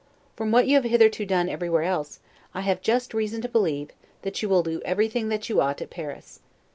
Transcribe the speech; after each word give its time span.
From 0.35 0.51
what 0.51 0.65
you 0.65 0.73
have 0.77 0.83
hitherto 0.83 1.27
done 1.27 1.47
everywhere 1.47 1.83
else, 1.83 2.19
I 2.55 2.61
have 2.61 2.81
just 2.81 3.13
reason 3.13 3.39
to 3.43 3.47
believe, 3.47 3.91
that 4.23 4.41
you 4.41 4.49
will 4.49 4.63
do 4.63 4.81
everything 4.83 5.29
that 5.29 5.47
you 5.47 5.61
ought 5.61 5.79
at 5.79 5.91
Paris. 5.91 6.39